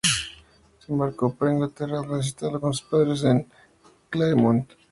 [0.79, 3.45] Se embarcó para Inglaterra, donde se instaló con sus padres en
[4.09, 4.67] Claremont.